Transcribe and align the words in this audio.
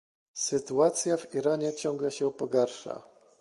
Sytuacja 0.33 1.17
w 1.17 1.35
Iranie 1.35 1.73
ciągle 1.73 2.11
się 2.11 2.31
pogarsza 2.31 3.01